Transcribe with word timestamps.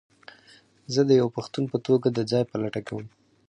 زه 0.93 1.01
د 1.05 1.11
یوه 1.19 1.31
پښتون 1.37 1.63
په 1.71 1.77
توګه 1.87 2.07
د 2.11 2.19
ځاى 2.31 2.43
په 2.47 2.55
لټه 2.61 2.81
کې 2.85 2.93
وم. 2.93 3.07